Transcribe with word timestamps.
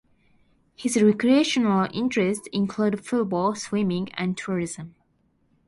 His 0.75 0.99
recreational 0.99 1.87
interests 1.93 2.47
include 2.51 3.05
football, 3.05 3.53
swimming, 3.53 4.09
and 4.15 4.35
tourism. 4.35 4.95